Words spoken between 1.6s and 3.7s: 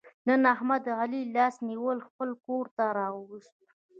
نیولی خپل کورته را وست.